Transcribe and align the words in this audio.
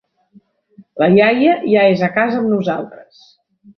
La 1.03 1.09
iaia 1.19 1.53
ja 1.73 1.85
és 1.91 2.03
a 2.07 2.09
casa 2.19 2.41
amb 2.41 2.53
nosaltres. 2.55 3.21